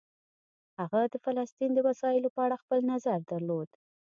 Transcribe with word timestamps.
هغه 0.79 1.01
د 1.13 1.15
فلسطین 1.25 1.71
د 1.73 1.79
مسایلو 1.89 2.33
په 2.35 2.39
اړه 2.45 2.61
خپل 2.63 2.79
نظر 2.91 3.19
درلود. 3.31 3.69